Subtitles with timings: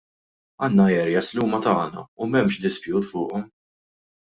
[0.67, 3.51] Għandna areas li huma tagħna u m'hemmx dispute fuqhom!